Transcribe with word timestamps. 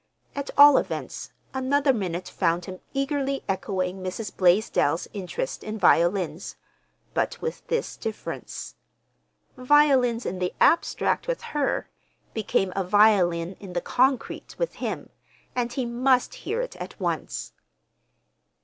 At 0.35 0.49
all 0.57 0.79
events, 0.79 1.31
another 1.53 1.93
minute 1.93 2.27
found 2.27 2.65
him 2.65 2.79
eagerly 2.91 3.43
echoing 3.47 4.01
Mrs. 4.01 4.35
Blaisdell's 4.35 5.07
interest 5.13 5.63
in 5.63 5.77
violins—but 5.77 7.39
with 7.39 7.67
this 7.67 7.97
difference: 7.97 8.73
violins 9.55 10.25
in 10.25 10.39
the 10.39 10.55
abstract 10.59 11.27
with 11.27 11.41
her 11.53 11.87
became 12.33 12.73
A 12.75 12.83
violin 12.83 13.55
in 13.59 13.73
the 13.73 13.79
concrete 13.81 14.55
with 14.57 14.73
him; 14.81 15.11
and 15.55 15.71
he 15.71 15.85
must 15.85 16.33
hear 16.33 16.61
it 16.61 16.75
at 16.77 16.99
once. 16.99 17.53